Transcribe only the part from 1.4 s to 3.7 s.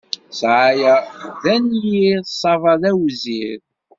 d anyir, ṣṣaba d awzir.